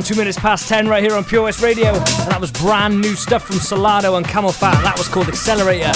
Two 0.00 0.16
minutes 0.16 0.38
past 0.38 0.68
ten 0.68 0.88
right 0.88 1.02
here 1.02 1.14
on 1.14 1.22
Pure 1.22 1.42
West 1.42 1.60
Radio. 1.60 1.88
And 1.92 2.30
that 2.32 2.40
was 2.40 2.50
brand 2.50 2.98
new 2.98 3.14
stuff 3.14 3.44
from 3.44 3.56
Solardo 3.56 4.16
and 4.16 4.24
CamelPhat. 4.24 4.82
That 4.82 4.96
was 4.96 5.06
called 5.06 5.28
Accelerator. 5.28 5.92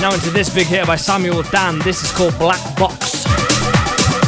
Now 0.00 0.14
into 0.14 0.30
this 0.30 0.48
big 0.48 0.66
hit 0.66 0.86
by 0.86 0.96
Samuel 0.96 1.42
Dan. 1.52 1.78
This 1.80 2.02
is 2.02 2.10
called 2.10 2.36
Black 2.38 2.58
Box. 2.78 3.24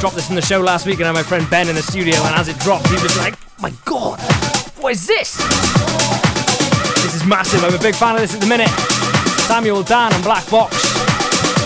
Dropped 0.01 0.17
this 0.17 0.29
in 0.29 0.37
the 0.37 0.43
show 0.43 0.61
last 0.61 0.87
week 0.87 1.01
and 1.01 1.05
I 1.05 1.09
had 1.09 1.15
my 1.15 1.23
friend 1.23 1.49
Ben 1.49 1.69
in 1.69 1.75
the 1.75 1.83
studio 1.83 2.15
and 2.29 2.37
as 2.37 2.49
it 2.49 2.59
dropped 2.61 2.87
he 2.89 3.01
was 3.03 3.17
like, 3.17 3.35
oh 3.35 3.63
my 3.63 3.73
god, 3.87 4.21
what 4.77 4.93
is 4.93 5.07
this? 5.07 5.39
This 7.03 7.15
is 7.17 7.25
massive. 7.25 7.65
I'm 7.65 7.75
a 7.75 7.83
big 7.83 7.95
fan 7.95 8.17
of 8.17 8.21
this 8.21 8.35
at 8.35 8.41
the 8.41 8.47
minute. 8.47 8.69
Samuel 9.49 9.83
Dan 9.83 10.13
and 10.13 10.23
Black 10.23 10.49
Box. 10.51 10.77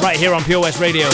Right 0.01 0.17
here 0.17 0.33
on 0.33 0.45
Pure 0.45 0.63
West 0.63 0.81
Radio. 0.81 1.09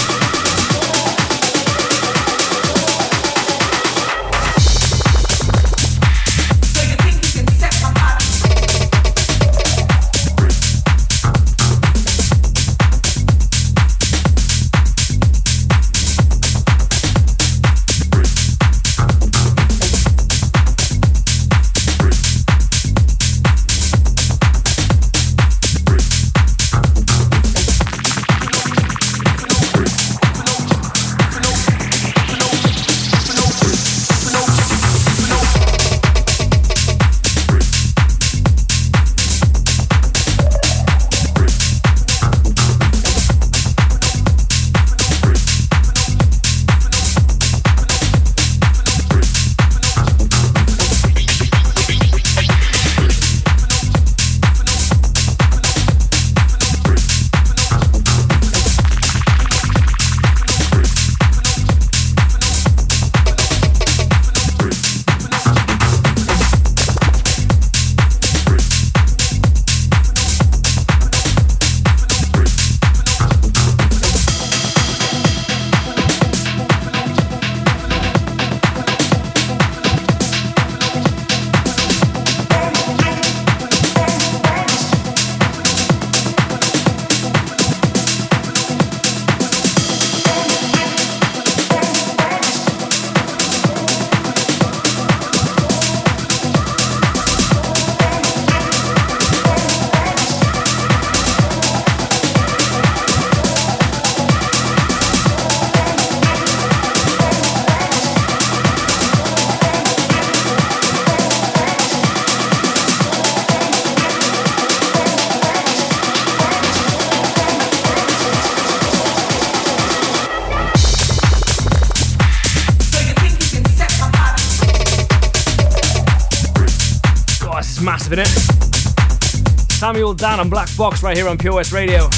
Dan 130.17 130.41
and 130.41 130.51
Black 130.51 130.69
Box 130.77 131.03
right 131.03 131.17
here 131.17 131.29
on 131.29 131.37
Pure 131.39 131.55
West 131.55 131.73
Radio. 131.73 132.09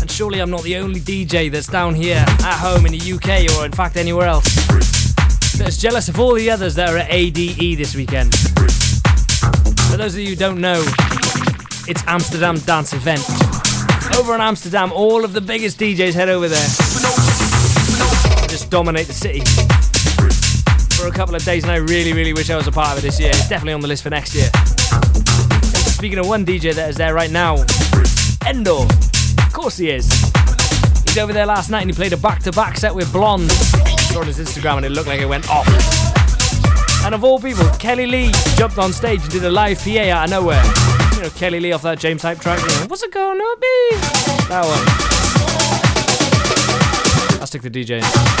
And 0.00 0.10
surely 0.10 0.40
I'm 0.40 0.50
not 0.50 0.62
the 0.62 0.76
only 0.76 1.00
DJ 1.00 1.50
that's 1.50 1.66
down 1.66 1.94
here 1.94 2.24
at 2.26 2.58
home 2.58 2.86
in 2.86 2.92
the 2.92 3.12
UK 3.12 3.58
or 3.58 3.64
in 3.64 3.72
fact 3.72 3.96
anywhere 3.96 4.26
else 4.26 4.44
that's 5.58 5.76
jealous 5.76 6.08
of 6.08 6.20
all 6.20 6.34
the 6.34 6.48
others 6.50 6.76
that 6.76 6.88
are 6.88 6.98
at 6.98 7.08
ADE 7.10 7.76
this 7.76 7.96
weekend. 7.96 8.32
For 9.90 9.96
those 9.96 10.14
of 10.14 10.20
you 10.20 10.28
who 10.28 10.36
don't 10.36 10.60
know, 10.60 10.80
it's 11.88 12.02
Amsterdam 12.06 12.58
Dance 12.60 12.92
Event. 12.92 13.22
Over 14.16 14.36
in 14.36 14.40
Amsterdam, 14.40 14.92
all 14.92 15.24
of 15.24 15.32
the 15.32 15.40
biggest 15.40 15.78
DJs 15.78 16.14
head 16.14 16.28
over 16.28 16.48
there. 16.48 16.68
Just 18.48 18.70
dominate 18.70 19.08
the 19.08 19.12
city 19.12 19.40
for 20.94 21.08
a 21.08 21.12
couple 21.12 21.34
of 21.34 21.44
days, 21.44 21.64
and 21.64 21.72
I 21.72 21.76
really, 21.76 22.12
really 22.12 22.32
wish 22.32 22.50
I 22.50 22.56
was 22.56 22.68
a 22.68 22.72
part 22.72 22.92
of 22.92 22.98
it 22.98 23.02
this 23.02 23.18
year. 23.18 23.30
It's 23.30 23.48
definitely 23.48 23.72
on 23.72 23.80
the 23.80 23.88
list 23.88 24.04
for 24.04 24.10
next 24.10 24.34
year. 24.34 24.50
Speaking 25.98 26.20
of 26.20 26.28
one 26.28 26.46
DJ 26.46 26.72
that 26.74 26.90
is 26.90 26.94
there 26.94 27.12
right 27.12 27.28
now, 27.28 27.56
Endor. 28.48 28.86
Of 29.44 29.52
course 29.52 29.78
he 29.78 29.90
is. 29.90 30.08
He's 31.02 31.18
over 31.18 31.32
there 31.32 31.44
last 31.44 31.70
night 31.70 31.80
and 31.80 31.90
he 31.90 31.92
played 31.92 32.12
a 32.12 32.16
back 32.16 32.40
to 32.44 32.52
back 32.52 32.76
set 32.76 32.94
with 32.94 33.12
Blonde. 33.12 33.50
Saw 33.50 34.20
on 34.20 34.28
his 34.28 34.38
Instagram 34.38 34.76
and 34.76 34.86
it 34.86 34.90
looked 34.90 35.08
like 35.08 35.20
it 35.20 35.28
went 35.28 35.50
off. 35.50 35.66
And 37.04 37.16
of 37.16 37.24
all 37.24 37.40
people, 37.40 37.64
Kelli-Leigh 37.80 38.30
jumped 38.56 38.78
on 38.78 38.92
stage 38.92 39.22
and 39.22 39.30
did 39.32 39.44
a 39.44 39.50
live 39.50 39.80
PA 39.80 40.08
out 40.10 40.26
of 40.26 40.30
nowhere. 40.30 40.62
You 41.16 41.22
know, 41.22 41.30
Kelli-Leigh 41.30 41.72
off 41.72 41.82
that 41.82 41.98
James 41.98 42.22
Hype 42.22 42.38
track. 42.38 42.60
You 42.60 42.68
know, 42.68 42.86
What's 42.86 43.02
it 43.02 43.12
gonna 43.12 43.42
be? 43.60 43.96
That 44.46 44.62
one. 44.62 44.84
I'll 47.40 47.46
stick 47.48 47.62
the 47.62 47.70
DJ 47.70 48.04
So 48.04 48.37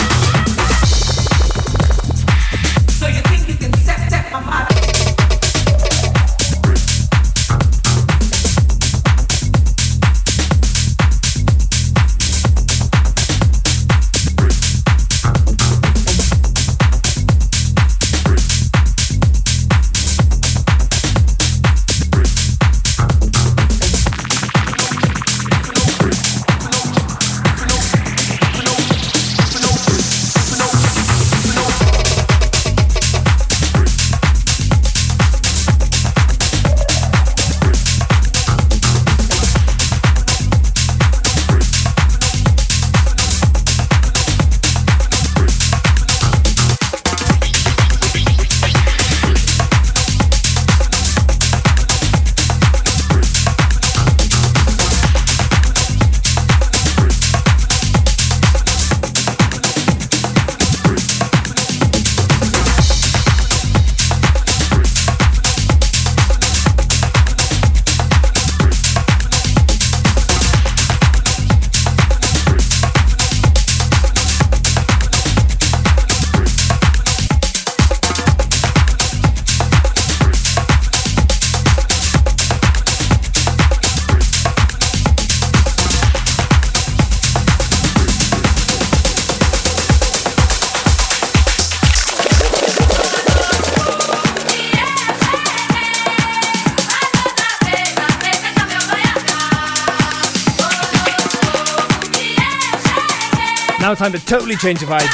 time 104.10 104.18
to 104.18 104.26
totally 104.26 104.56
change 104.56 104.80
the 104.80 104.86
vibe. 104.86 105.06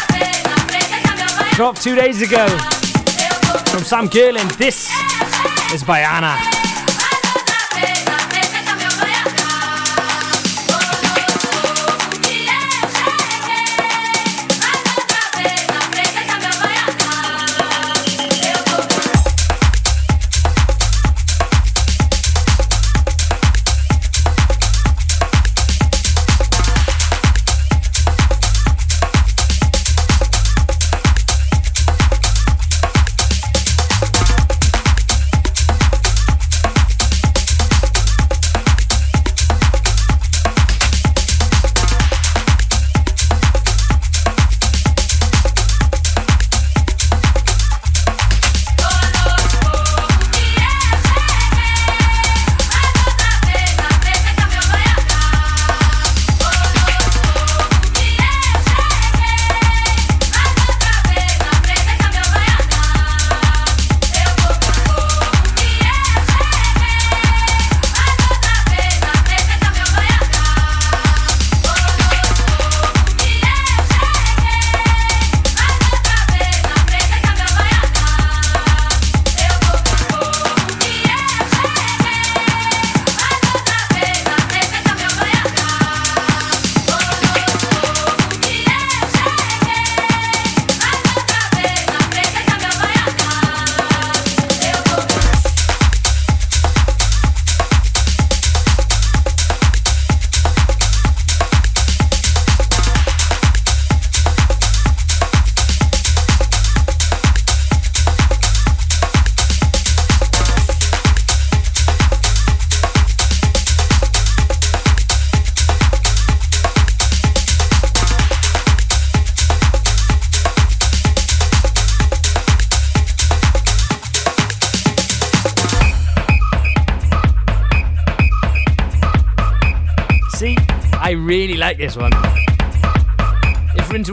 Dropped 1.57 1.83
two 1.83 1.95
days 1.95 2.23
ago 2.23 2.47
from 3.71 3.83
Sam 3.83 4.09
Girling. 4.09 4.57
This 4.57 4.91
is 5.73 5.83
by 5.83 6.01
Anna. 6.01 6.54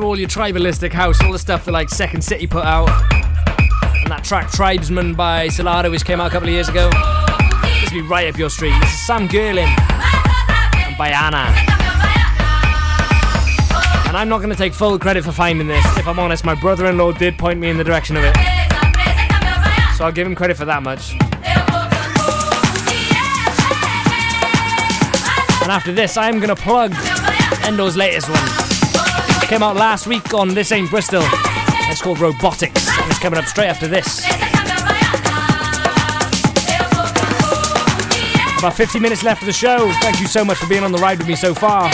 All 0.01 0.19
your 0.19 0.27
tribalistic 0.27 0.91
house, 0.91 1.21
all 1.23 1.31
the 1.31 1.39
stuff 1.39 1.63
that 1.65 1.71
like 1.71 1.87
Second 1.87 2.21
City 2.21 2.45
put 2.47 2.65
out, 2.65 2.89
and 2.89 4.11
that 4.11 4.23
track 4.23 4.51
Tribesman 4.51 5.15
by 5.15 5.47
Solardo, 5.47 5.89
which 5.89 6.03
came 6.03 6.19
out 6.19 6.27
a 6.27 6.29
couple 6.31 6.49
of 6.49 6.53
years 6.53 6.67
ago, 6.67 6.89
this 7.79 7.93
will 7.93 8.01
be 8.01 8.07
right 8.09 8.27
up 8.27 8.37
your 8.37 8.49
street. 8.49 8.73
This 8.81 8.91
is 8.91 9.05
Sam 9.05 9.29
Girling 9.29 9.69
and 10.85 10.97
by 10.97 11.09
Anna. 11.09 11.53
And 14.07 14.17
I'm 14.17 14.27
not 14.27 14.39
going 14.39 14.49
to 14.49 14.55
take 14.55 14.73
full 14.73 14.99
credit 14.99 15.23
for 15.23 15.31
finding 15.31 15.67
this. 15.67 15.85
If 15.97 16.07
I'm 16.07 16.19
honest, 16.19 16.43
my 16.43 16.55
brother 16.55 16.87
in 16.87 16.97
law 16.97 17.13
did 17.13 17.37
point 17.37 17.59
me 17.59 17.69
in 17.69 17.77
the 17.77 17.83
direction 17.83 18.17
of 18.17 18.23
it. 18.25 18.35
So 19.95 20.03
I'll 20.03 20.11
give 20.11 20.27
him 20.27 20.35
credit 20.35 20.57
for 20.57 20.65
that 20.65 20.81
much. 20.83 21.13
And 25.61 25.71
after 25.71 25.93
this, 25.93 26.17
I'm 26.17 26.39
going 26.39 26.53
to 26.53 26.61
plug 26.61 26.91
Endor's 27.65 27.95
latest 27.95 28.27
one. 28.29 28.60
Came 29.51 29.63
out 29.63 29.75
last 29.75 30.07
week 30.07 30.33
on 30.33 30.53
This 30.53 30.71
Ain't 30.71 30.89
Bristol. 30.89 31.23
It's 31.89 32.01
called 32.01 32.19
Robotics, 32.19 32.87
and 32.87 33.11
it's 33.11 33.19
coming 33.19 33.37
up 33.37 33.43
straight 33.43 33.67
after 33.67 33.85
this. 33.85 34.23
About 38.59 38.75
50 38.75 39.01
minutes 39.01 39.25
left 39.25 39.41
of 39.41 39.47
the 39.47 39.51
show. 39.51 39.91
Thank 39.99 40.21
you 40.21 40.27
so 40.27 40.45
much 40.45 40.57
for 40.57 40.69
being 40.69 40.85
on 40.85 40.93
the 40.93 40.99
ride 40.99 41.17
with 41.17 41.27
me 41.27 41.35
so 41.35 41.53
far. 41.53 41.89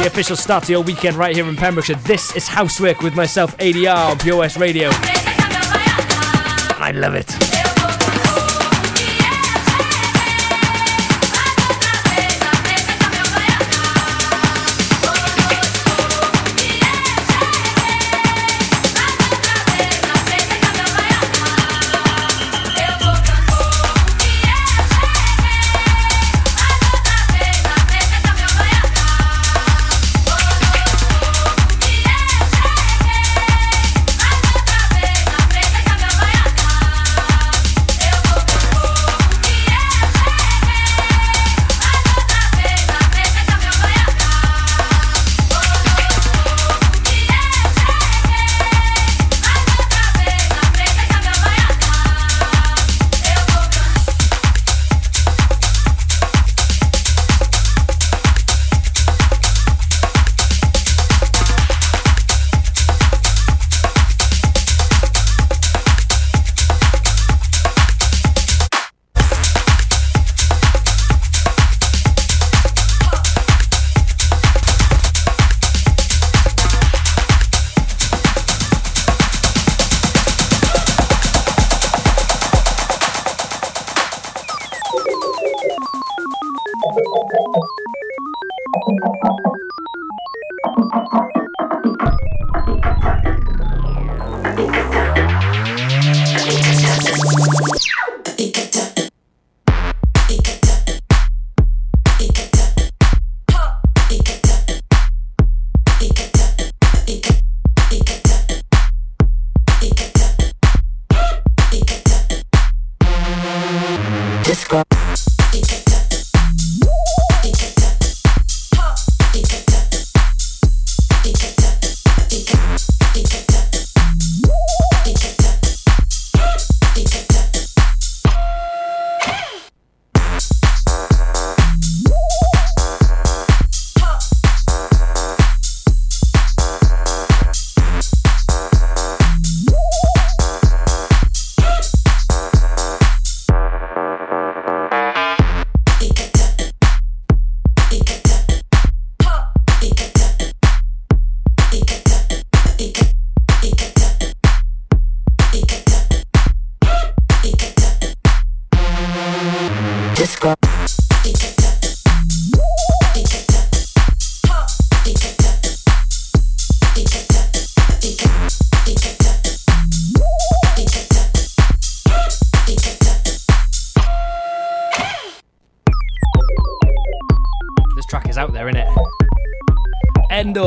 The 0.00 0.06
official 0.06 0.34
start 0.34 0.64
to 0.64 0.72
your 0.72 0.80
weekend 0.82 1.16
right 1.16 1.36
here 1.36 1.46
in 1.46 1.56
Pembrokeshire. 1.56 1.96
This 1.96 2.34
is 2.34 2.48
HOUSEWeRK 2.48 3.02
with 3.02 3.14
myself, 3.14 3.54
ADR, 3.58 4.12
on 4.32 4.38
West 4.38 4.56
Radio. 4.56 4.88
I 6.80 6.90
love 6.94 7.14
it. 7.14 7.51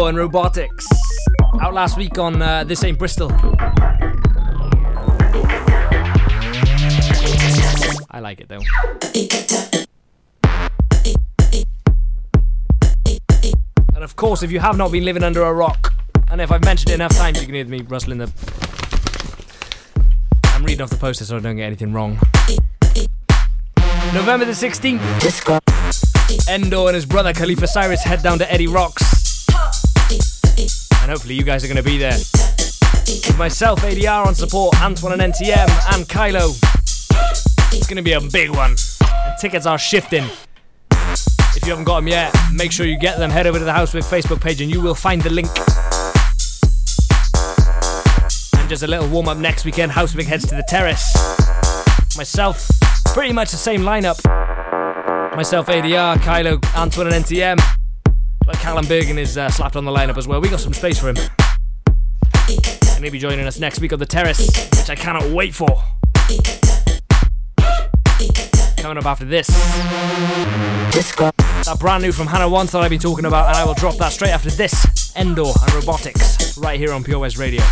And 0.07 0.17
Robotics. 0.19 0.85
Out 1.61 1.73
last 1.73 1.97
week 1.97 2.19
on 2.19 2.39
uh, 2.39 2.63
This 2.63 2.83
Ain't 2.83 2.99
Bristol. 2.99 3.31
I 8.11 8.19
like 8.19 8.39
it 8.39 8.47
though. 8.47 8.61
And 13.95 14.03
of 14.03 14.15
course, 14.15 14.43
if 14.43 14.51
you 14.51 14.59
have 14.59 14.77
not 14.77 14.91
been 14.91 15.05
living 15.05 15.23
under 15.23 15.41
a 15.41 15.51
rock, 15.51 15.91
and 16.29 16.39
if 16.39 16.51
I've 16.51 16.63
mentioned 16.63 16.91
it 16.91 16.95
enough 16.95 17.15
times, 17.15 17.39
you 17.39 17.47
can 17.47 17.55
hear 17.55 17.65
me 17.65 17.81
rustling 17.81 18.19
the. 18.19 18.31
I'm 20.43 20.63
reading 20.63 20.81
off 20.81 20.91
the 20.91 20.97
poster 20.97 21.25
so 21.25 21.37
I 21.37 21.39
don't 21.39 21.55
get 21.55 21.63
anything 21.63 21.93
wrong. 21.93 22.19
November 24.13 24.45
the 24.45 24.51
16th. 24.51 25.01
Endor 26.47 26.87
and 26.89 26.95
his 26.95 27.07
brother 27.07 27.33
Khalifa 27.33 27.65
Cyrus 27.65 28.03
head 28.03 28.21
down 28.21 28.37
to 28.37 28.53
Eddie 28.53 28.67
Rocks. 28.67 29.14
And 31.05 31.11
hopefully 31.11 31.35
you 31.35 31.43
guys 31.43 31.63
are 31.63 31.67
going 31.67 31.77
to 31.77 31.83
be 31.83 31.99
there. 31.99 32.17
With 32.17 33.37
myself, 33.37 33.81
ADR 33.81 34.25
on 34.25 34.33
support, 34.33 34.81
Antoine 34.81 35.21
and 35.21 35.31
NTM, 35.31 35.93
and 35.93 36.03
Kylo. 36.09 36.49
It's 37.71 37.85
going 37.85 37.97
to 37.97 38.01
be 38.01 38.13
a 38.13 38.21
big 38.21 38.49
one. 38.49 38.75
And 39.03 39.37
tickets 39.39 39.67
are 39.67 39.77
shifting. 39.77 40.23
If 40.89 41.59
you 41.61 41.69
haven't 41.69 41.83
got 41.83 41.97
them 41.97 42.07
yet, 42.07 42.35
make 42.51 42.71
sure 42.71 42.87
you 42.87 42.97
get 42.97 43.19
them. 43.19 43.29
Head 43.29 43.45
over 43.45 43.59
to 43.59 43.63
the 43.63 43.71
House 43.71 43.93
HOUSEWeRK 43.93 44.23
Facebook 44.23 44.41
page 44.41 44.61
and 44.61 44.71
you 44.71 44.81
will 44.81 44.95
find 44.95 45.21
the 45.21 45.29
link. 45.29 45.49
And 48.57 48.67
just 48.67 48.81
a 48.81 48.87
little 48.87 49.07
warm 49.07 49.27
up 49.27 49.37
next 49.37 49.63
weekend, 49.63 49.91
House 49.91 50.11
HOUSEWeRK 50.11 50.25
heads 50.25 50.47
to 50.47 50.55
the 50.55 50.65
terrace. 50.67 51.13
Myself, 52.17 52.67
pretty 53.13 53.31
much 53.31 53.51
the 53.51 53.57
same 53.57 53.81
lineup. 53.81 54.19
Myself, 55.35 55.67
ADR, 55.67 56.17
Kylo, 56.17 56.65
Antoine, 56.75 57.13
and 57.13 57.25
NTM. 57.25 57.74
But 58.45 58.57
Callum 58.57 58.85
Bergen 58.85 59.17
is 59.17 59.37
uh, 59.37 59.49
slapped 59.49 59.75
on 59.75 59.85
the 59.85 59.91
lineup 59.91 60.17
as 60.17 60.27
well. 60.27 60.39
We 60.39 60.49
got 60.49 60.59
some 60.59 60.73
space 60.73 60.99
for 60.99 61.09
him. 61.09 61.17
And 62.47 63.03
he'll 63.03 63.11
be 63.11 63.17
joining 63.17 63.45
us 63.47 63.59
next 63.59 63.79
week 63.79 63.91
on 63.91 63.99
the 63.99 64.05
terrace, 64.05 64.45
which 64.77 64.89
I 64.89 64.95
cannot 64.95 65.23
wait 65.31 65.55
for. 65.55 65.67
Coming 68.77 68.97
up 68.99 69.05
after 69.05 69.25
this. 69.25 69.47
That 71.65 71.77
brand 71.79 72.03
new 72.03 72.11
from 72.11 72.27
Hannah 72.27 72.47
Wants 72.47 72.71
that 72.73 72.83
I've 72.83 72.91
been 72.91 72.99
talking 72.99 73.25
about, 73.25 73.47
and 73.47 73.57
I 73.57 73.65
will 73.65 73.73
drop 73.73 73.95
that 73.97 74.11
straight 74.11 74.29
after 74.29 74.51
this. 74.51 75.15
Endor 75.15 75.51
and 75.61 75.73
Robotics, 75.73 76.55
right 76.57 76.79
here 76.79 76.93
on 76.93 77.03
Pure 77.03 77.19
West 77.19 77.37
Radio. 77.39 77.63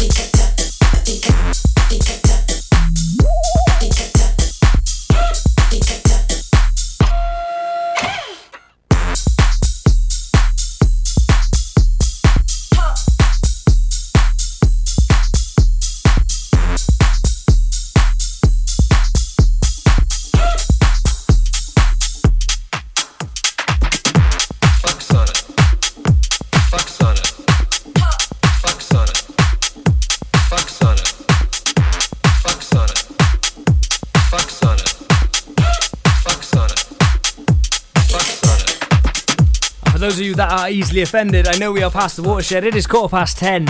Those 40.04 40.20
of 40.20 40.26
you 40.26 40.36
that 40.36 40.52
are 40.52 40.70
easily 40.70 41.02
offended, 41.02 41.48
I 41.48 41.58
know 41.58 41.72
we 41.72 41.82
are 41.82 41.90
past 41.90 42.18
the 42.18 42.24
watershed. 42.24 42.66
It 42.66 42.76
is 42.76 42.86
quarter 42.86 43.10
past 43.10 43.38
ten. 43.38 43.64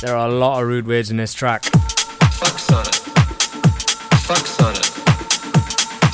There 0.00 0.14
are 0.14 0.28
a 0.28 0.30
lot 0.30 0.60
of 0.60 0.68
rude 0.68 0.86
words 0.86 1.10
in 1.10 1.16
this 1.16 1.32
track. 1.32 1.62
Fucks 1.62 2.70
on 2.74 2.82
it. 2.86 2.92
Fucks 4.28 4.62
on. 4.62 4.74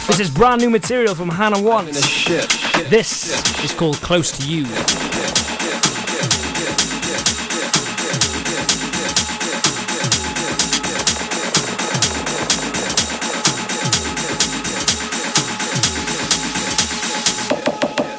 This 0.07 0.21
is 0.21 0.31
brand 0.31 0.61
new 0.61 0.71
material 0.71 1.17
from 1.17 1.29
Hannah 1.29 1.59
In 1.59 1.65
a 1.65 1.69
Wants. 1.69 2.07
shit. 2.07 2.53
shit. 2.53 2.89
This 2.89 3.65
is 3.65 3.73
called 3.73 3.97
Close 3.97 4.31
to 4.39 4.49
You. 4.49 4.67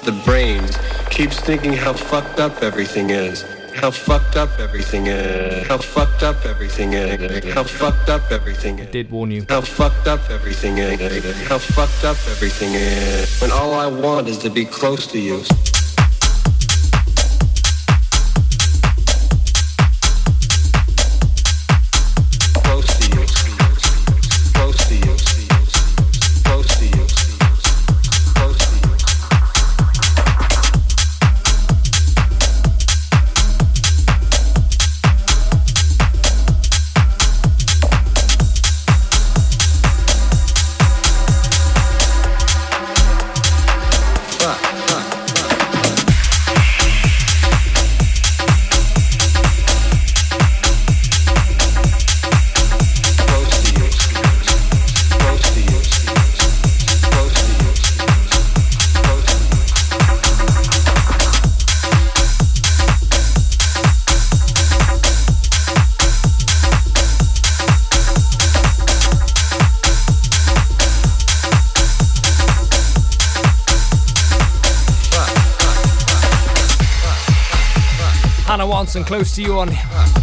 The 0.05 0.11
brain 0.25 0.61
keeps 1.09 1.39
thinking 1.39 1.71
how 1.71 1.93
fucked 1.93 2.37
up 2.37 2.61
everything 2.61 3.09
is. 3.09 3.45
How 3.73 3.89
fucked 3.89 4.35
up 4.35 4.49
everything 4.59 5.07
is. 5.07 5.65
How 5.65 5.77
fucked 5.77 6.23
up 6.23 6.45
everything 6.45 6.91
is. 6.91 7.53
How 7.53 7.63
fucked 7.63 8.09
up 8.09 8.29
everything 8.29 8.79
is. 8.79 8.91
Did 8.91 9.09
warn 9.09 9.31
you. 9.31 9.45
How 9.47 9.61
fucked 9.61 10.07
up 10.07 10.29
everything 10.29 10.77
is. 10.77 11.47
How 11.47 11.57
fucked 11.57 12.03
up 12.03 12.17
everything 12.27 12.73
is. 12.73 13.39
When 13.39 13.51
all 13.51 13.73
I 13.73 13.87
want 13.87 14.27
is 14.27 14.37
to 14.39 14.49
be 14.49 14.65
close 14.65 15.07
to 15.07 15.19
you. 15.19 15.41
Hannah 78.53 78.67
Wants 78.67 78.93
and 78.93 79.03
Close 79.03 79.33
to 79.37 79.41
You 79.41 79.57
on 79.57 79.71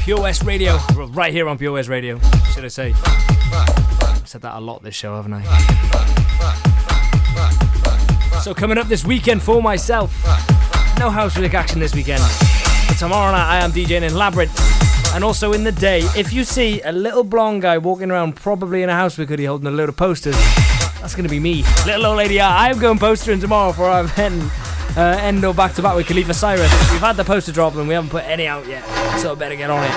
Pure 0.04 0.20
West 0.20 0.44
Radio. 0.44 0.78
Right 0.94 1.32
here 1.32 1.48
on 1.48 1.58
Pure 1.58 1.72
West 1.72 1.88
Radio, 1.88 2.20
should 2.54 2.64
I 2.64 2.68
say. 2.68 2.94
I've 2.94 4.22
said 4.24 4.42
that 4.42 4.56
a 4.56 4.60
lot 4.60 4.84
this 4.84 4.94
show, 4.94 5.16
haven't 5.16 5.32
I? 5.34 5.42
So 8.44 8.54
coming 8.54 8.78
up 8.78 8.86
this 8.86 9.04
weekend 9.04 9.42
for 9.42 9.60
myself, 9.60 10.14
no 11.00 11.10
house 11.10 11.34
music 11.34 11.54
action 11.54 11.80
this 11.80 11.92
weekend. 11.92 12.22
But 12.86 12.98
tomorrow 13.00 13.32
night 13.32 13.48
I 13.48 13.64
am 13.64 13.72
DJing 13.72 14.02
in 14.02 14.14
Labyrinth. 14.14 14.56
And 15.12 15.24
also 15.24 15.52
in 15.52 15.64
the 15.64 15.72
day, 15.72 16.02
if 16.16 16.32
you 16.32 16.44
see 16.44 16.80
a 16.82 16.92
little 16.92 17.24
blonde 17.24 17.62
guy 17.62 17.78
walking 17.78 18.12
around 18.12 18.36
probably 18.36 18.84
in 18.84 18.90
a 18.90 18.94
house 18.94 19.18
with 19.18 19.28
hoodie 19.28 19.46
holding 19.46 19.66
a 19.66 19.72
load 19.72 19.88
of 19.88 19.96
posters, 19.96 20.36
that's 21.00 21.16
going 21.16 21.24
to 21.24 21.30
be 21.30 21.40
me. 21.40 21.64
Little 21.84 22.06
old 22.06 22.18
lady, 22.18 22.40
I'm 22.40 22.78
going 22.78 23.00
postering 23.00 23.40
tomorrow 23.40 23.72
for 23.72 23.86
our 23.86 24.04
event. 24.04 24.52
Uh, 24.96 25.18
Endor 25.22 25.54
back 25.54 25.72
to 25.74 25.82
back 25.82 25.94
with 25.94 26.06
Khalifa 26.06 26.34
Cyrus. 26.34 26.70
We've 26.90 27.00
had 27.00 27.16
the 27.16 27.24
poster 27.24 27.52
drop 27.52 27.76
and 27.76 27.86
we 27.86 27.94
haven't 27.94 28.10
put 28.10 28.24
any 28.24 28.46
out 28.46 28.66
yet, 28.66 28.84
so 29.18 29.36
better 29.36 29.54
get 29.54 29.70
on 29.70 29.84
it. 29.84 29.90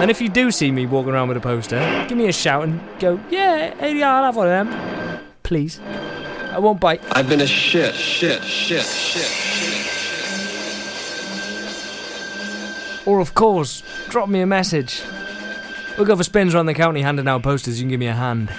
And 0.00 0.10
if 0.10 0.20
you 0.20 0.28
do 0.28 0.50
see 0.50 0.70
me 0.70 0.86
walking 0.86 1.12
around 1.12 1.28
with 1.28 1.36
a 1.36 1.40
poster, 1.40 1.78
give 2.08 2.18
me 2.18 2.26
a 2.28 2.32
shout 2.32 2.64
and 2.64 2.80
go, 2.98 3.20
yeah, 3.30 3.74
ADR, 3.74 4.02
I'll 4.02 4.24
have 4.24 4.36
one 4.36 4.48
of 4.48 4.66
them. 4.68 5.20
Please. 5.42 5.80
I 6.52 6.58
won't 6.58 6.80
bite. 6.80 7.02
I've 7.12 7.28
been 7.28 7.40
a 7.40 7.46
shit, 7.46 7.94
shit, 7.94 8.42
shit, 8.42 8.82
shit, 8.82 9.24
shit. 9.24 9.86
Or, 13.06 13.20
of 13.20 13.34
course, 13.34 13.82
drop 14.08 14.28
me 14.28 14.40
a 14.40 14.46
message. 14.46 15.02
We'll 15.96 16.06
go 16.06 16.16
for 16.16 16.24
spins 16.24 16.54
around 16.54 16.66
the 16.66 16.74
county 16.74 17.02
handing 17.02 17.28
out 17.28 17.42
posters. 17.42 17.78
You 17.78 17.84
can 17.84 17.90
give 17.90 18.00
me 18.00 18.06
a 18.06 18.14
hand. 18.14 18.52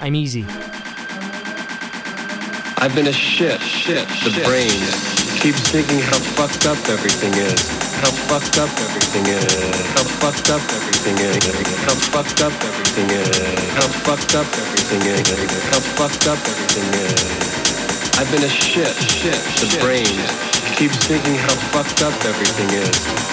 I'm 0.00 0.14
easy. 0.14 0.46
I've 2.84 2.94
been 2.94 3.06
a 3.06 3.12
shit, 3.16 3.62
shit, 3.62 4.06
the 4.28 4.44
brain 4.44 4.68
keeps 5.40 5.72
thinking 5.72 6.04
how 6.04 6.20
fucked 6.36 6.66
up 6.68 6.76
everything 6.84 7.32
is. 7.32 7.64
How 7.96 8.12
fucked 8.28 8.60
up 8.60 8.68
everything 8.76 9.24
is. 9.24 9.72
How 9.96 10.04
fucked 10.20 10.52
up 10.52 10.60
everything 10.68 11.16
is. 11.16 11.48
How 11.88 11.96
fucked 12.12 12.44
up 12.44 12.52
everything 12.52 13.08
is. 13.08 13.40
How 13.72 13.88
fucked 14.04 14.36
up 14.36 14.52
everything 14.52 15.00
is. 15.00 15.24
How 15.72 15.80
fucked 15.96 16.28
up 16.28 16.36
everything 16.44 16.84
is. 17.08 18.20
I've 18.20 18.30
been 18.30 18.44
a 18.44 18.52
shit, 18.52 18.92
shit, 19.08 19.40
the 19.64 19.80
brain 19.80 20.20
keeps 20.76 21.00
thinking 21.08 21.36
how 21.36 21.56
fucked 21.72 22.02
up 22.02 22.12
everything 22.26 22.68
is. 22.68 23.23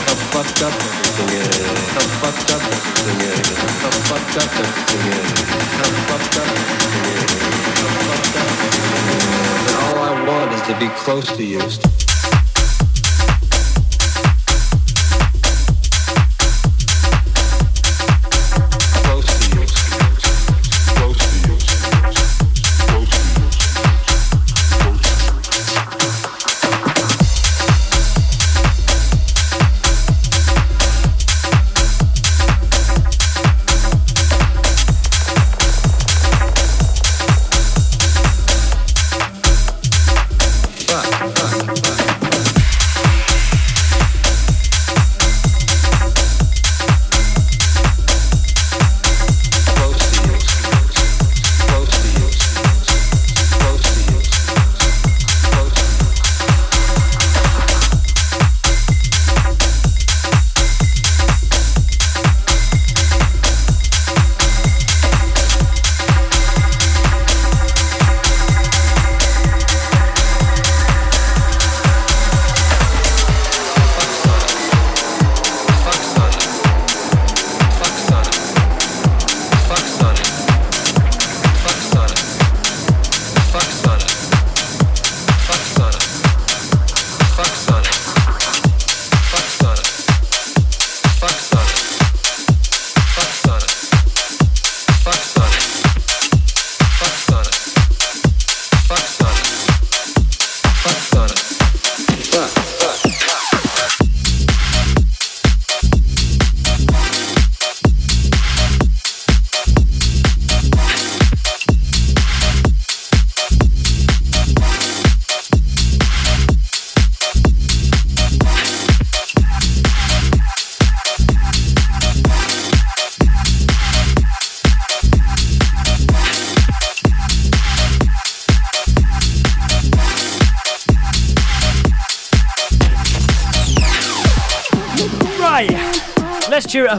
And 9.61 9.75
all 9.83 9.97
I 9.99 10.23
want 10.27 10.53
is 10.53 10.61
to 10.63 10.79
be 10.79 10.87
close 11.03 11.27
to 11.35 11.43
you. 11.43 11.59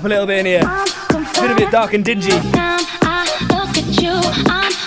Up 0.03 0.07
a 0.07 0.09
little 0.09 0.27
bit 0.27 0.41
in 0.41 0.47
here. 0.47 0.62
It's 0.65 1.38
been 1.38 1.53
a 1.53 1.55
bit 1.55 1.71
dark 1.71 1.93
and 1.93 2.05
dingy. 2.05 2.33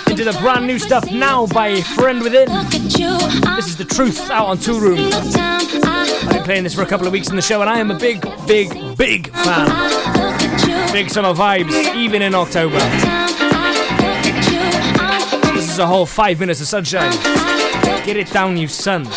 Into 0.10 0.26
the 0.26 0.38
brand 0.42 0.68
new 0.68 0.78
stuff 0.78 1.10
now 1.10 1.48
by 1.48 1.80
Friend 1.80 2.22
Within. 2.22 2.50
This 2.50 3.68
is 3.70 3.78
The 3.78 3.86
Truth 3.86 4.30
out 4.30 4.48
on 4.48 4.58
Toolroom. 4.58 5.00
I've 5.86 6.30
been 6.34 6.44
playing 6.44 6.64
this 6.66 6.76
for 6.76 6.82
a 6.82 6.86
couple 6.86 7.08
of 7.08 7.14
weeks 7.14 7.30
in 7.30 7.38
the 7.38 7.42
show 7.42 7.62
and 7.62 7.70
I 7.70 7.80
am 7.80 7.92
a 7.92 7.98
big, 7.98 8.28
big, 8.46 8.98
big 8.98 9.30
fan. 9.30 10.92
Big 10.92 11.10
summer 11.10 11.34
vibes, 11.34 11.96
even 11.96 12.22
in 12.22 12.36
October. 12.36 12.80
This 15.54 15.70
is 15.72 15.80
a 15.80 15.88
whole 15.88 16.06
five 16.06 16.42
minutes 16.42 16.60
of 16.60 16.68
sunshine. 16.68 17.14
Get 18.04 18.18
it 18.18 18.30
down, 18.34 18.58
you 18.58 18.68
son. 18.68 19.08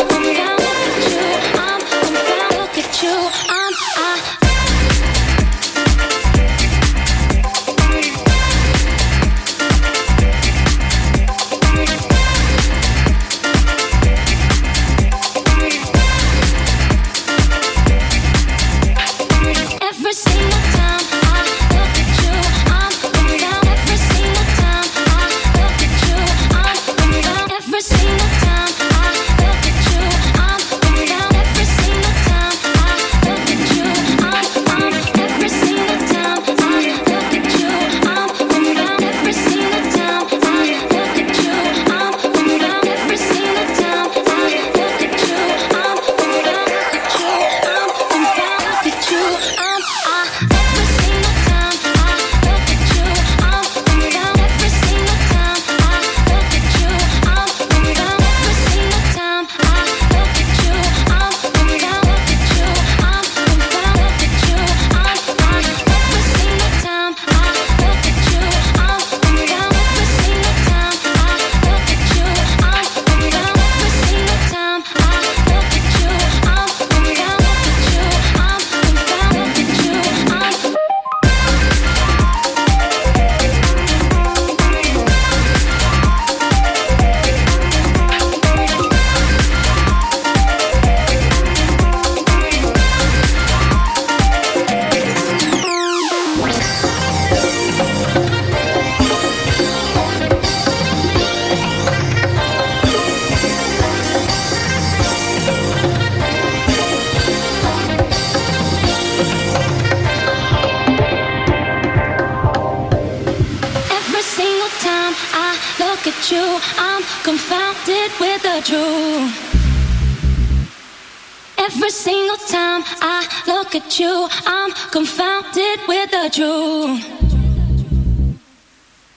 At 123.79 124.01
you, 124.01 124.29
I'm 124.47 124.73
confounded 124.91 125.79
with 125.87 126.11
the 126.11 126.31
truth. 126.37 127.01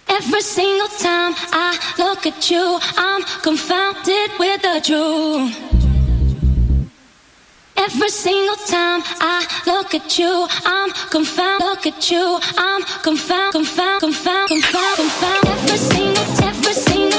Every 0.08 0.41
single 0.41 0.88
time 0.88 1.34
I 1.52 1.69
look 1.97 2.26
at 2.28 2.50
you, 2.52 2.80
I'm 2.97 3.24
confounded 3.41 4.30
with 4.38 4.62
the 4.62 4.82
truth. 4.88 5.52
Every 7.76 8.10
single 8.10 8.60
time 8.67 9.02
I 9.19 9.39
look 9.65 9.95
at 9.95 10.19
you, 10.19 10.47
I'm 10.65 10.91
confounded. 11.10 11.65
Look 11.65 11.88
at 11.88 12.12
you, 12.12 12.39
I'm 12.58 12.84
confounded, 13.02 13.54
confounded, 13.54 14.02
confounded, 14.02 14.62
confounded, 14.62 14.97
confounded. 15.02 15.52
Every 15.63 15.78
single, 15.78 16.26
every 16.50 16.74
single, 16.74 17.11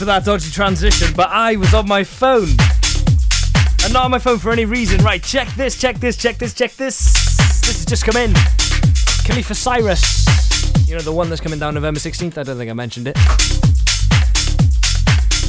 for 0.00 0.06
that 0.06 0.24
dodgy 0.24 0.50
transition, 0.50 1.12
but 1.14 1.28
I 1.28 1.56
was 1.56 1.74
on 1.74 1.86
my 1.86 2.04
phone. 2.04 2.48
And 3.84 3.92
not 3.92 4.06
on 4.06 4.10
my 4.10 4.18
phone 4.18 4.38
for 4.38 4.50
any 4.50 4.64
reason. 4.64 5.04
Right, 5.04 5.22
check 5.22 5.46
this, 5.56 5.78
check 5.78 6.00
this, 6.00 6.16
check 6.16 6.38
this, 6.38 6.54
check 6.54 6.72
this. 6.72 7.12
This 7.60 7.76
has 7.76 7.84
just 7.84 8.06
come 8.06 8.16
in. 8.16 8.32
Khalifa 9.26 9.54
Cyrus. 9.54 10.88
You 10.88 10.94
know, 10.94 11.02
the 11.02 11.12
one 11.12 11.28
that's 11.28 11.42
coming 11.42 11.58
down 11.58 11.74
November 11.74 12.00
16th. 12.00 12.38
I 12.38 12.44
don't 12.44 12.56
think 12.56 12.70
I 12.70 12.72
mentioned 12.72 13.08
it. 13.08 13.18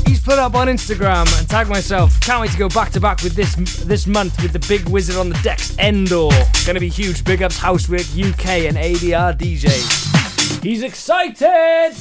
He's 0.05 0.19
put 0.19 0.37
up 0.37 0.53
on 0.53 0.67
Instagram 0.67 1.33
and 1.39 1.49
tagged 1.49 1.69
myself. 1.69 2.19
Can't 2.19 2.41
wait 2.41 2.51
to 2.51 2.57
go 2.57 2.67
back 2.67 2.91
to 2.91 2.99
back 2.99 3.23
with 3.23 3.35
this 3.35 3.55
this 3.85 4.05
month 4.05 4.41
with 4.43 4.51
the 4.51 4.65
big 4.67 4.85
wizard 4.89 5.15
on 5.15 5.29
the 5.29 5.39
decks, 5.43 5.77
Endor. 5.77 6.29
Gonna 6.65 6.81
be 6.81 6.89
huge. 6.89 7.23
Big 7.23 7.41
ups 7.41 7.57
HOUSEWeRK 7.57 8.31
UK 8.31 8.67
and 8.67 8.75
ADR 8.75 9.33
DJ. 9.33 10.61
He's 10.61 10.83
excited! 10.83 11.93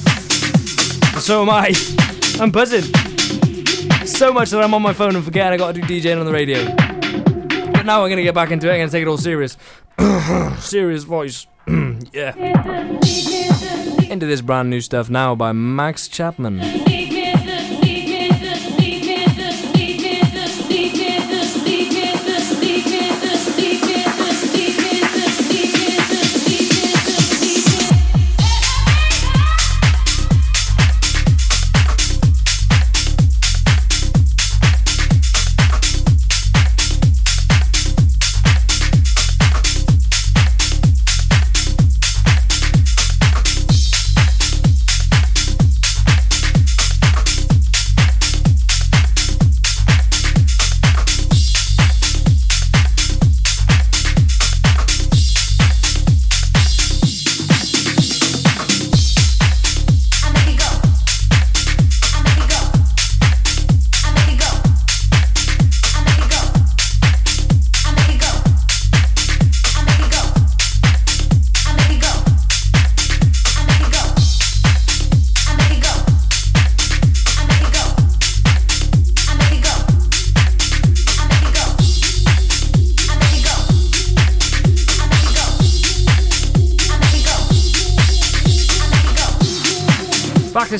So 1.21 1.43
am 1.43 1.49
I. 1.49 2.20
I'm 2.41 2.49
buzzing. 2.49 2.81
So 4.03 4.33
much 4.33 4.49
that 4.49 4.63
I'm 4.63 4.73
on 4.73 4.81
my 4.81 4.93
phone 4.93 5.15
and 5.15 5.23
forget 5.23 5.53
I 5.53 5.57
gotta 5.57 5.79
do 5.79 5.81
DJing 5.81 6.19
on 6.19 6.25
the 6.25 6.33
radio. 6.33 6.65
But 7.71 7.85
now 7.85 8.03
I'm 8.03 8.09
gonna 8.09 8.23
get 8.23 8.33
back 8.33 8.49
into 8.49 8.67
it. 8.67 8.79
Gonna 8.79 8.89
take 8.89 9.03
it 9.03 9.07
all 9.07 9.19
serious. 9.19 9.57
serious 10.57 11.03
voice. 11.03 11.45
yeah. 11.67 12.35
Into 14.09 14.25
this 14.25 14.41
brand 14.41 14.71
new 14.71 14.81
stuff 14.81 15.07
now 15.07 15.35
by 15.35 15.51
Max 15.51 16.07
Chapman. 16.07 17.00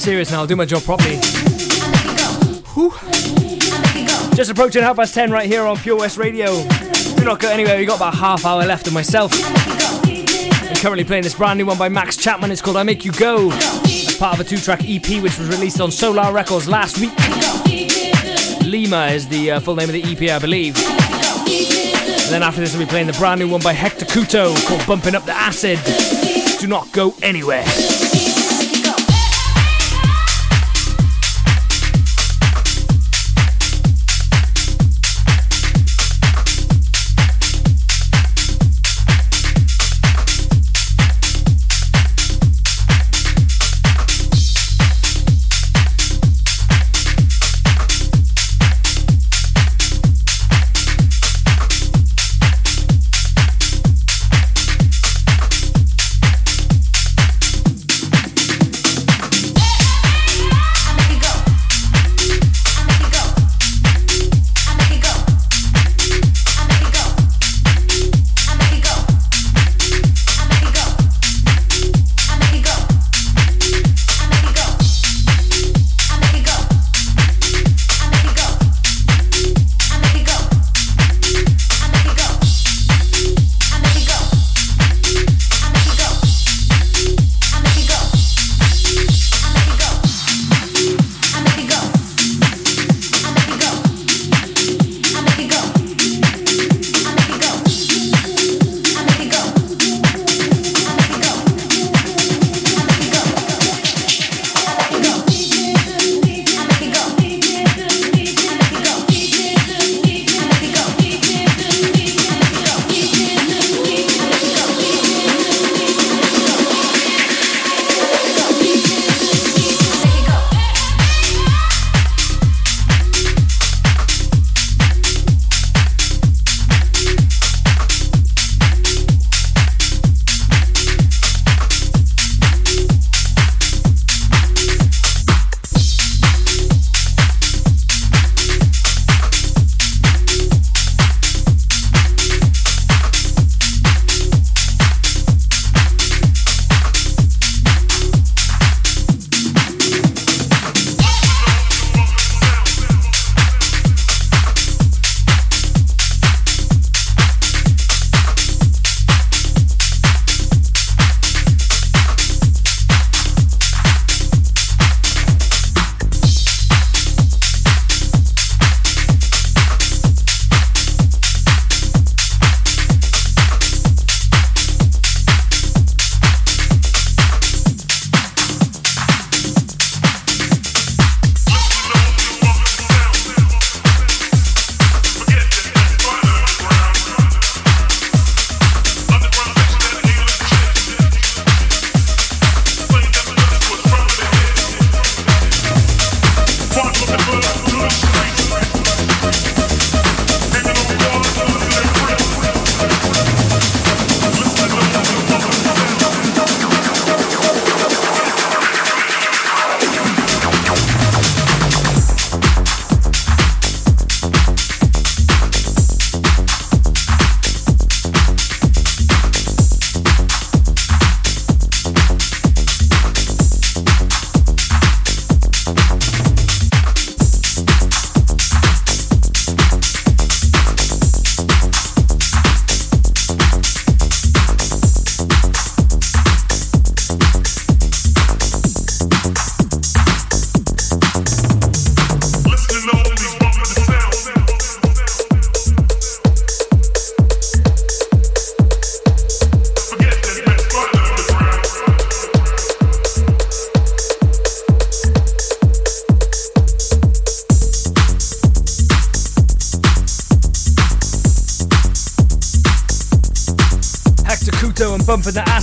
Serious 0.02 0.32
now. 0.32 0.40
I'll 0.40 0.48
do 0.48 0.56
my 0.56 0.66
job 0.66 0.82
properly. 0.82 1.18
Just 4.36 4.50
approaching 4.50 4.82
half 4.82 4.96
past 4.96 5.14
ten 5.14 5.30
right 5.30 5.46
here 5.48 5.64
on 5.64 5.78
Pure 5.78 6.00
West 6.00 6.18
Radio. 6.18 6.64
Do 7.16 7.24
not 7.24 7.40
go 7.40 7.52
anywhere. 7.52 7.78
We 7.78 7.86
got 7.86 7.98
about 7.98 8.16
half 8.16 8.44
hour 8.44 8.66
left 8.66 8.88
of 8.88 8.94
myself. 8.94 9.32
I'm 9.36 10.76
currently 10.78 11.04
playing 11.04 11.22
this 11.22 11.36
brand 11.36 11.60
new 11.60 11.68
one 11.68 11.78
by 11.78 11.88
Max 11.88 12.18
Chapman. 12.18 12.50
It's 12.50 12.64
called 12.64 12.78
"I 12.78 12.84
Make 12.84 13.06
You 13.06 13.12
Go." 13.12 13.52
As 13.52 14.18
part 14.18 14.34
of 14.34 14.44
a 14.44 14.44
two-track 14.44 14.80
EP 14.86 15.22
which 15.22 15.38
was 15.38 15.48
released 15.50 15.80
on 15.80 15.92
Sola 15.92 16.34
Records 16.34 16.68
last 16.68 16.98
week. 16.98 17.14
Lima 18.66 19.06
is 19.10 19.28
the 19.28 19.52
uh, 19.52 19.60
full 19.60 19.76
name 19.76 19.88
of 19.88 19.94
the 19.94 20.02
EP, 20.02 20.32
I 20.32 20.40
believe. 20.40 20.78
And 20.78 22.34
then 22.34 22.42
after 22.42 22.60
this, 22.60 22.76
we'll 22.76 22.88
be 22.88 22.90
playing 22.90 23.06
the 23.06 23.14
brand 23.14 23.40
new 23.40 23.50
one 23.50 23.62
by 23.62 23.74
Hector 23.74 24.06
Couto 24.06 24.56
called 24.66 24.84
"Bumping 24.88 25.14
Up 25.14 25.26
the 25.26 25.34
Acid." 25.34 25.78
Do 26.60 26.66
not 26.66 26.92
go 26.92 27.14
anywhere. 27.22 27.66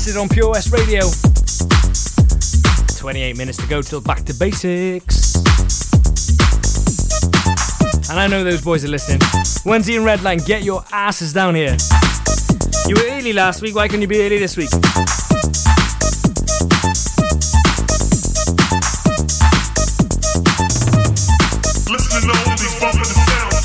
Acid 0.08 0.20
on 0.20 0.28
Pure 0.28 0.50
West 0.50 0.72
Radio. 0.72 1.00
28 2.96 3.36
minutes 3.36 3.58
to 3.58 3.66
go 3.66 3.82
till 3.82 4.00
back 4.00 4.24
to 4.24 4.32
basics. 4.32 5.34
And 8.08 8.18
I 8.18 8.26
know 8.26 8.42
those 8.42 8.62
boys 8.62 8.84
are 8.84 8.88
listening. 8.88 9.20
Wendy 9.66 9.96
and 9.96 10.06
Redline, 10.06 10.46
get 10.46 10.62
your 10.62 10.82
asses 10.92 11.32
down 11.34 11.54
here. 11.54 11.76
You 12.86 12.94
were 12.94 13.10
early 13.10 13.34
last 13.34 13.60
week, 13.60 13.74
why 13.74 13.86
can't 13.88 14.00
you 14.00 14.08
be 14.08 14.22
early 14.22 14.38
this 14.38 14.56
week? 14.56 14.70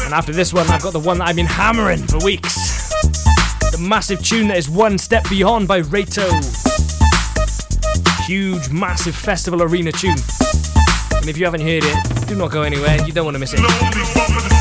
And 0.04 0.14
after 0.14 0.34
this 0.34 0.54
one, 0.54 0.68
I've 0.68 0.82
got 0.82 0.92
the 0.92 1.00
one 1.00 1.20
that 1.20 1.30
I've 1.30 1.36
been 1.38 1.46
hammering 1.46 2.00
for 2.00 2.18
weeks. 2.20 2.63
Massive 3.84 4.24
tune 4.24 4.48
that 4.48 4.58
is 4.58 4.70
One 4.70 4.98
Step 4.98 5.30
Beyond 5.30 5.68
by 5.68 5.82
Rato. 5.82 6.24
Huge, 8.26 8.70
massive 8.70 9.14
festival 9.14 9.62
arena 9.62 9.92
tune. 9.92 10.16
And 11.18 11.28
if 11.28 11.38
you 11.38 11.44
haven't 11.44 11.62
heard 11.62 11.84
it, 11.84 12.28
do 12.28 12.36
not 12.36 12.50
go 12.50 12.62
anywhere. 12.62 13.06
You 13.06 13.12
don't 13.12 13.26
want 13.26 13.36
to 13.36 13.40
miss 13.40 13.54
it. 13.54 14.53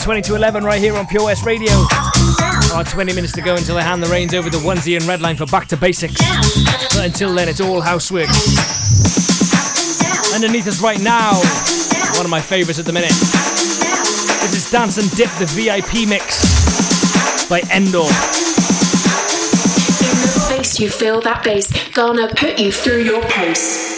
20 0.00 0.22
to 0.22 0.34
11 0.34 0.64
right 0.64 0.80
here 0.80 0.96
on 0.96 1.06
Pure 1.06 1.24
West 1.24 1.44
Radio. 1.44 1.70
Oh, 1.72 2.82
20 2.86 3.12
minutes 3.12 3.34
to 3.34 3.42
go 3.42 3.54
until 3.54 3.76
I 3.76 3.82
hand 3.82 4.02
the 4.02 4.08
reins 4.08 4.32
over 4.32 4.48
to 4.48 4.56
Onesie 4.56 4.96
and 4.96 5.04
Redline 5.04 5.36
for 5.36 5.44
Back 5.46 5.68
to 5.68 5.76
Basics. 5.76 6.14
But 6.94 7.04
until 7.04 7.34
then, 7.34 7.48
it's 7.48 7.60
all 7.60 7.82
HOUSEWeRK. 7.82 8.26
Underneath 10.34 10.66
us 10.68 10.80
right 10.80 11.00
now, 11.02 11.34
one 12.16 12.24
of 12.24 12.30
my 12.30 12.40
favourites 12.40 12.78
at 12.78 12.86
the 12.86 12.92
minute. 12.92 13.12
This 14.40 14.54
is 14.54 14.70
Dance 14.70 14.96
and 14.96 15.10
Dip, 15.16 15.30
the 15.38 15.46
VIP 15.46 16.08
mix 16.08 16.40
by 17.50 17.60
Endor. 17.74 18.08
In 20.00 20.16
the 20.22 20.46
face, 20.48 20.80
you 20.80 20.88
feel 20.88 21.20
that 21.20 21.42
bass, 21.44 21.90
gonna 21.90 22.28
put 22.34 22.58
you 22.58 22.72
through 22.72 23.02
your 23.02 23.22
pace. 23.22 23.89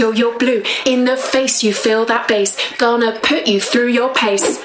till 0.00 0.14
you're 0.14 0.38
blue. 0.38 0.62
In 0.86 1.04
the 1.04 1.14
face, 1.14 1.62
you 1.62 1.74
feel 1.74 2.06
that 2.06 2.26
bass. 2.26 2.56
Gonna 2.78 3.20
put 3.22 3.46
you 3.46 3.60
through 3.60 3.88
your 3.88 4.08
pace. 4.14 4.56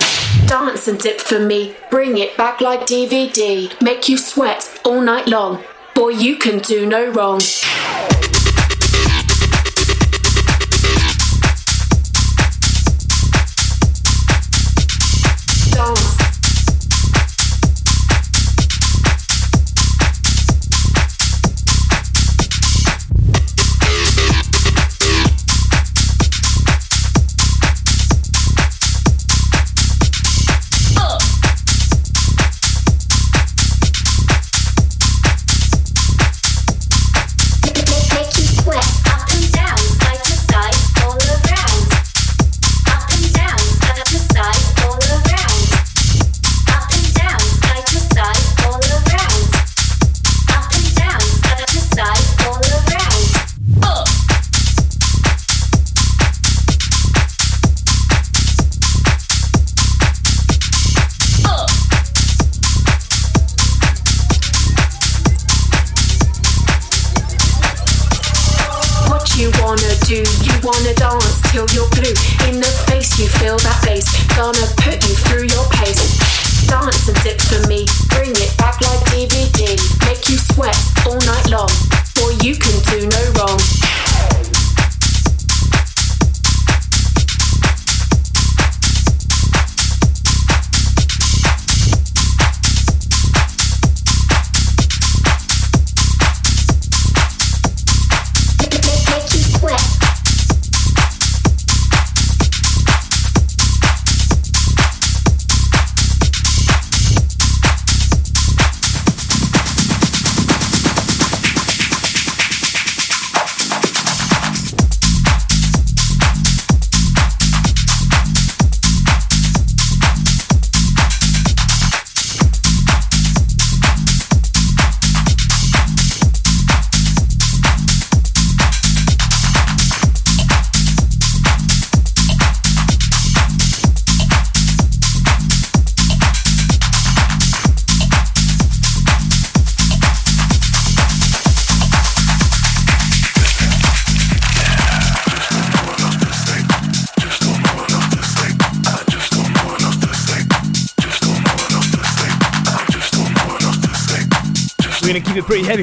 Dance 0.48 0.88
and 0.88 0.98
dip 0.98 1.20
for 1.20 1.40
me. 1.40 1.76
Bring 1.92 2.18
it 2.18 2.38
back 2.38 2.62
like 2.62 2.88
DVD. 2.88 3.70
Make 3.82 4.08
you 4.08 4.18
sweat 4.18 4.80
all 4.86 5.02
night 5.02 5.28
long. 5.28 5.62
Boy, 5.94 6.12
you 6.12 6.38
can 6.38 6.60
do 6.60 6.86
no 6.86 7.12
wrong. 7.12 7.42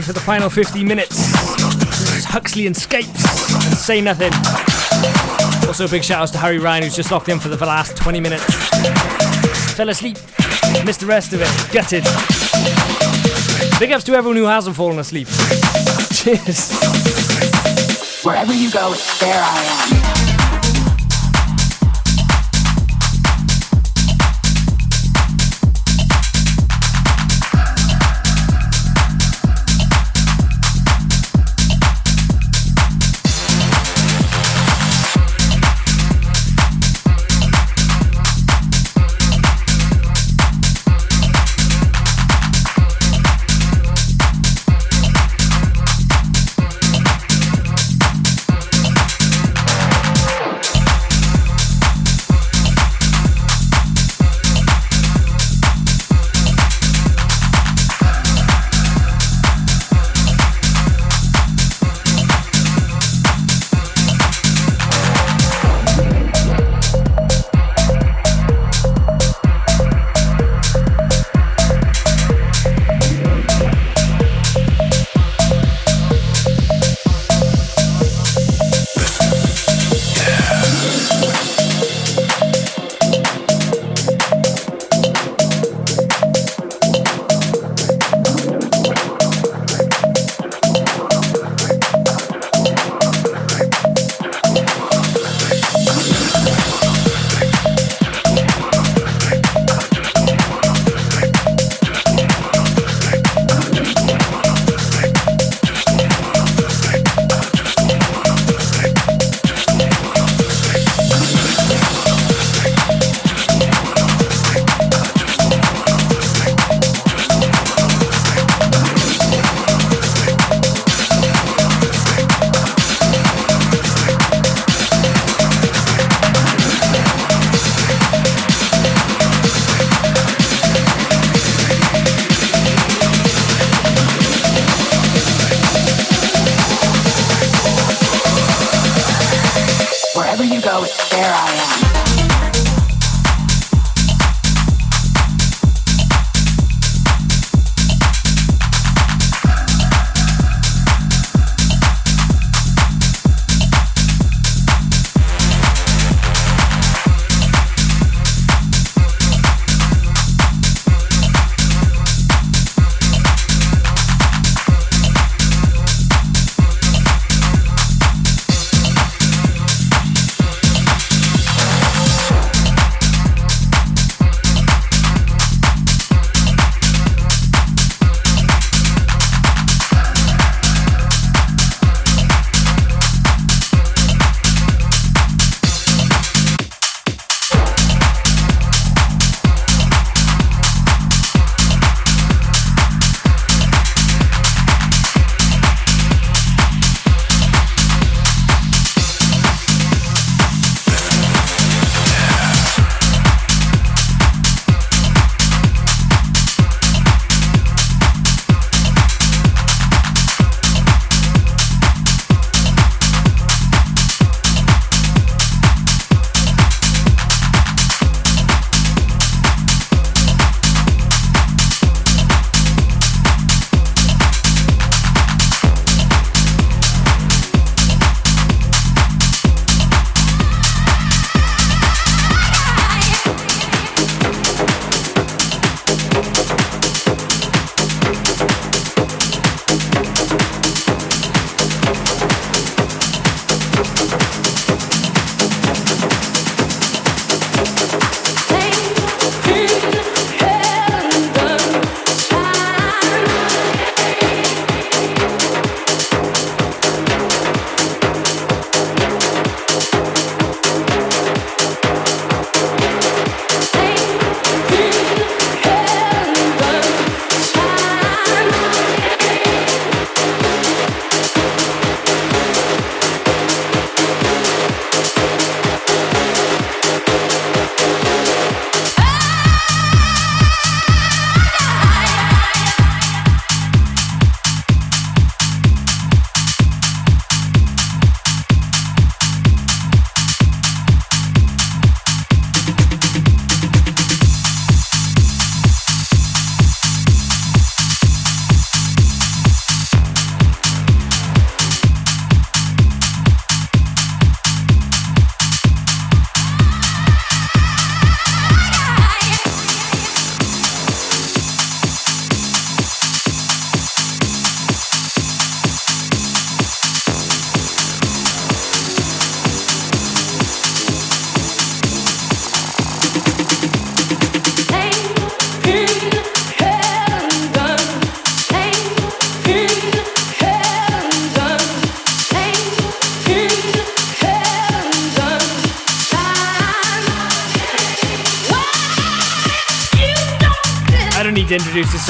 For 0.01 0.13
the 0.13 0.21
final 0.21 0.49
15 0.49 0.87
minutes. 0.87 1.19
Is 2.17 2.25
Huxley 2.25 2.67
and 2.67 2.75
and 2.75 3.77
Say 3.77 4.01
Nothing. 4.01 4.33
Also, 5.69 5.85
a 5.85 5.89
big 5.89 6.03
shout 6.03 6.23
outs 6.23 6.33
to 6.33 6.39
Harry 6.39 6.59
Ryan, 6.59 6.85
who's 6.85 6.97
just 6.97 7.11
locked 7.11 7.29
in 7.29 7.39
for 7.39 7.49
the 7.49 7.57
last 7.67 7.97
20 7.97 8.21
minutes. 8.21 8.45
Fell 9.75 9.89
asleep, 9.89 10.17
missed 10.85 11.01
the 11.01 11.07
rest 11.07 11.33
of 11.33 11.43
it, 11.43 11.73
gutted. 11.73 12.05
Big 13.79 13.93
ups 13.93 14.05
to 14.05 14.15
everyone 14.15 14.37
who 14.37 14.45
hasn't 14.45 14.77
fallen 14.77 14.99
asleep. 14.99 15.29
Cheers. 16.13 16.73
Wherever 18.25 18.55
you 18.55 18.71
go, 18.71 18.95
there 19.21 19.43
I 19.43 19.97
am. 19.97 20.02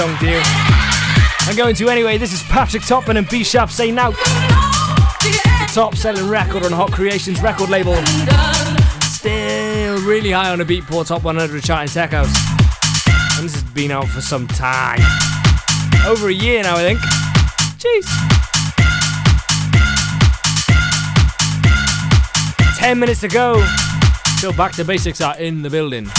Song. 0.03 0.17
I'm 1.47 1.55
going 1.55 1.77
to 1.77 1.89
anyway. 1.89 2.19
This 2.19 2.33
is 2.33 2.43
Patrick 2.45 2.83
Topping 2.85 3.17
and 3.17 3.29
Be 3.29 3.45
Sharp 3.45 3.71
Say 3.71 3.93
Nowt. 3.93 4.17
The 4.17 5.71
top 5.73 5.95
selling 5.95 6.29
record 6.29 6.65
on 6.65 6.73
Hot 6.73 6.91
Creations 6.91 7.41
record 7.41 7.71
label. 7.71 7.95
Still 9.03 10.05
really 10.05 10.33
high 10.33 10.51
on 10.51 10.59
the 10.59 10.65
Beatport 10.65 11.07
Top 11.07 11.23
100 11.23 11.63
chart 11.63 11.83
in 11.83 11.89
Tech 11.89 12.11
House. 12.11 12.35
And 13.39 13.45
this 13.45 13.55
has 13.55 13.63
been 13.75 13.93
out 13.93 14.09
for 14.09 14.21
some 14.21 14.49
time. 14.49 14.99
Over 16.05 16.31
a 16.31 16.35
year 16.35 16.65
now, 16.65 16.75
I 16.79 16.83
think. 16.83 16.99
Jeez. 17.79 18.09
10 22.79 22.99
minutes 22.99 23.21
to 23.21 23.29
go. 23.29 23.65
Still 24.39 24.53
back 24.53 24.73
to 24.73 24.85
basics 24.85 25.21
are 25.21 25.37
in 25.39 25.63
the 25.63 25.71
building. 25.71 26.11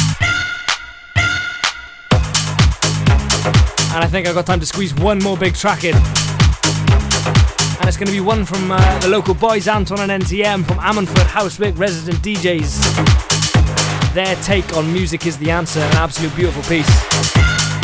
And 3.94 4.04
I 4.04 4.08
think 4.08 4.28
I've 4.28 4.34
got 4.34 4.48
time 4.48 4.60
to 4.60 4.66
squeeze 4.66 4.94
one 4.96 5.20
more 5.20 5.38
big 5.38 5.54
track 5.54 5.84
in. 5.84 5.94
And 5.94 7.88
it's 7.88 7.96
going 7.96 8.08
to 8.08 8.12
be 8.12 8.22
one 8.22 8.44
from 8.44 8.72
uh, 8.72 9.00
the 9.00 9.08
local 9.08 9.36
boys, 9.36 9.68
Anton 9.68 10.10
and 10.10 10.24
NTM 10.24 10.66
from 10.66 10.78
Ammanford 10.78 11.28
HOUSEWeRK 11.28 11.78
resident 11.78 12.18
DJs. 12.24 14.14
Their 14.16 14.36
take 14.38 14.76
on 14.76 14.92
music 14.92 15.28
is 15.28 15.38
the 15.38 15.52
answer, 15.52 15.80
an 15.80 15.94
absolute 15.98 16.36
beautiful 16.36 16.64
piece. 16.64 16.88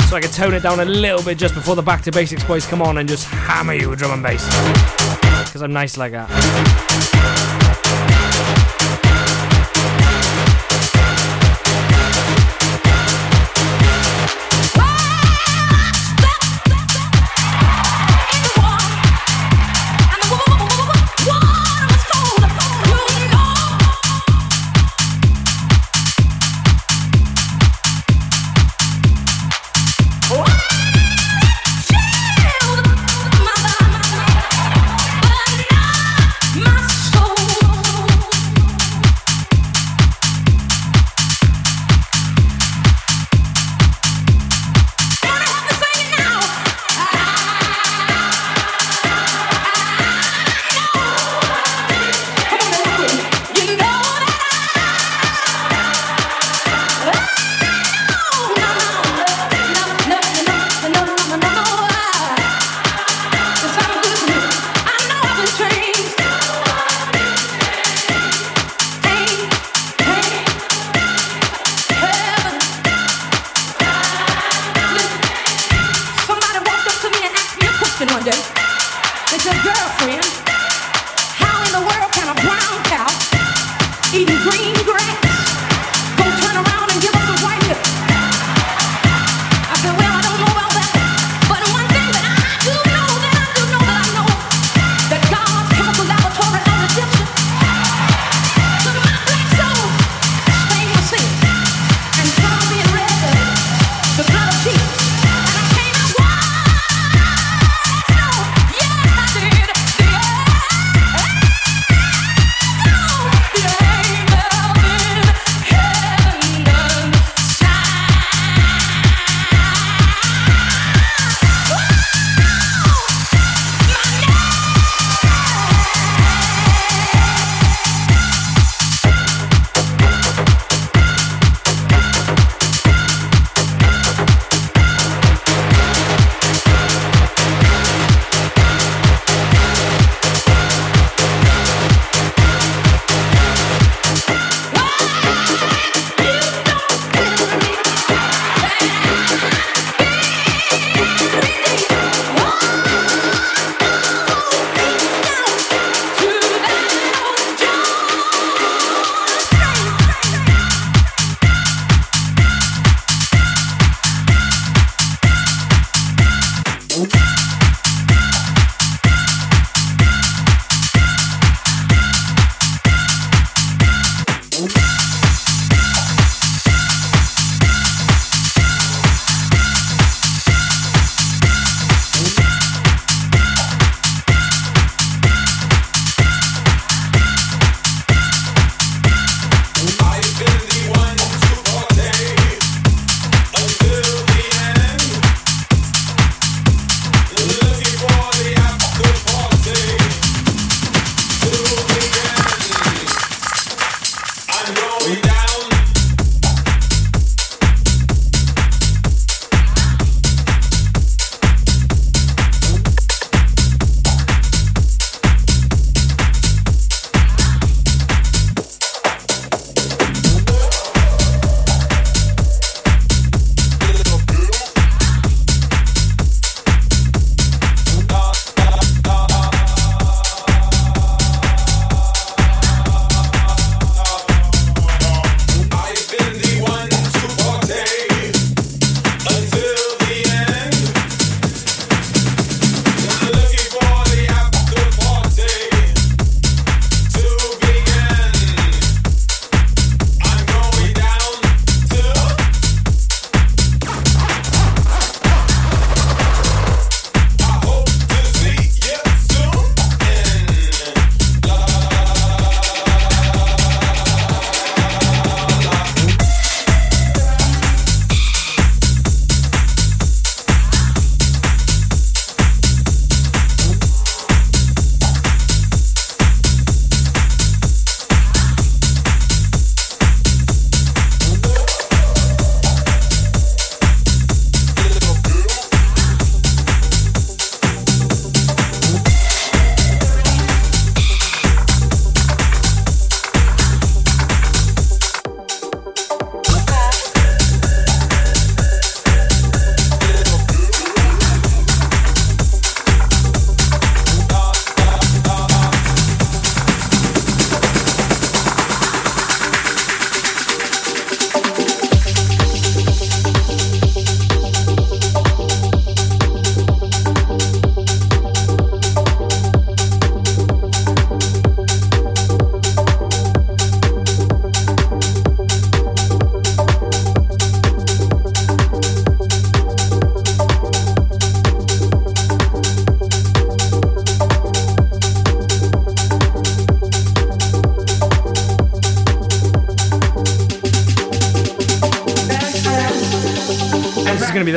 So 0.09 0.15
I 0.15 0.21
can 0.21 0.31
tone 0.31 0.55
it 0.55 0.63
down 0.63 0.79
a 0.79 0.85
little 0.85 1.21
bit 1.21 1.37
just 1.37 1.53
before 1.53 1.75
the 1.75 1.83
Back 1.83 2.01
to 2.01 2.11
Basics 2.11 2.43
boys 2.43 2.65
come 2.65 2.81
on 2.81 2.97
and 2.97 3.07
just 3.07 3.25
hammer 3.27 3.73
you 3.73 3.91
with 3.91 3.99
drum 3.99 4.11
and 4.11 4.23
bass. 4.23 4.43
Because 5.45 5.61
I'm 5.61 5.73
nice 5.73 5.95
like 5.95 6.13
that. 6.13 7.58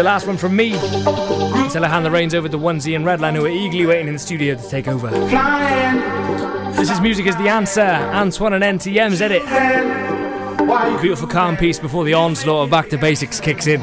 The 0.02 0.08
last 0.08 0.26
one 0.26 0.36
from 0.36 0.56
me 0.56 0.72
until 0.72 1.84
I 1.84 1.88
hand 1.88 2.04
the 2.04 2.10
reins 2.10 2.34
over 2.34 2.48
to 2.48 2.58
Onesie 2.58 2.96
and 2.96 3.04
Redline, 3.04 3.36
who 3.36 3.44
are 3.44 3.48
eagerly 3.48 3.86
waiting 3.86 4.08
in 4.08 4.14
the 4.14 4.18
studio 4.18 4.56
to 4.56 4.68
take 4.68 4.88
over. 4.88 5.08
This 6.76 6.90
is 6.90 7.00
Music 7.00 7.26
is 7.26 7.36
the 7.36 7.46
Answer, 7.48 7.82
Antoine 7.82 8.54
and 8.54 8.64
NTM's 8.64 9.22
edit. 9.22 9.42
A 9.42 10.98
beautiful 11.00 11.28
calm 11.28 11.56
piece 11.56 11.78
before 11.78 12.02
the 12.04 12.14
onslaught 12.14 12.64
of 12.64 12.70
Back 12.70 12.88
to 12.88 12.98
Basics 12.98 13.38
kicks 13.38 13.68
in. 13.68 13.80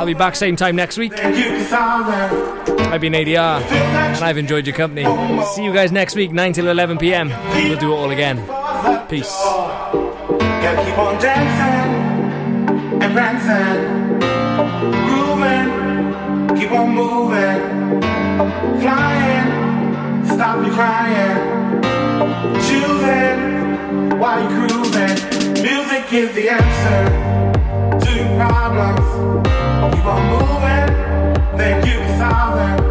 I'll 0.00 0.06
be 0.06 0.14
back 0.14 0.34
same 0.34 0.56
time 0.56 0.74
next 0.74 0.98
week. 0.98 1.12
I've 1.16 3.00
been 3.00 3.12
ADR, 3.12 3.60
and 3.60 4.24
I've 4.24 4.36
enjoyed 4.36 4.66
your 4.66 4.74
company. 4.74 5.04
See 5.54 5.62
you 5.62 5.72
guys 5.72 5.92
next 5.92 6.16
week, 6.16 6.32
9 6.32 6.54
till 6.54 6.66
11 6.66 6.98
pm. 6.98 7.28
We'll 7.28 7.78
do 7.78 7.92
it 7.92 7.96
all 7.96 8.10
again. 8.10 8.38
Peace. 9.08 9.32
Dancing 13.16 14.18
grooving, 15.06 16.54
keep 16.54 16.70
on 16.70 16.90
moving, 16.90 17.60
flying, 18.78 20.26
stop 20.26 20.62
your 20.62 20.74
crying, 20.74 21.80
choosing 22.66 24.18
while 24.18 24.38
you're 24.42 24.68
cruising. 24.68 25.16
Music 25.62 26.12
is 26.12 26.34
the 26.34 26.50
answer 26.50 28.04
to 28.04 28.16
your 28.18 28.28
problems. 28.36 29.08
Keep 29.94 30.04
on 30.04 30.22
moving, 30.32 31.56
then 31.56 31.86
you 31.86 31.94
can 31.94 32.18
solve 32.18 32.56
them. 32.56 32.85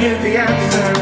give 0.00 0.22
the 0.22 0.34
answer. 0.34 0.99